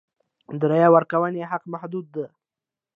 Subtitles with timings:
[0.59, 2.15] د رایې ورکونې حق محدود و.